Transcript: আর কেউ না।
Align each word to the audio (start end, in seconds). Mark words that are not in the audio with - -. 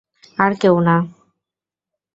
আর 0.37 0.51
কেউ 0.61 0.75
না। 0.87 0.95